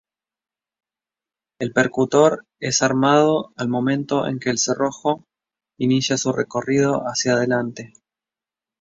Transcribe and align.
El 1.59 1.73
percutor 1.73 2.47
es 2.59 2.81
armado 2.81 3.53
al 3.55 3.69
momento 3.69 4.23
que 4.41 4.49
el 4.49 4.57
cerrojo 4.57 5.25
inicia 5.77 6.17
su 6.17 6.33
recorrido 6.33 7.03
hacia 7.07 7.33
adelante. 7.33 7.93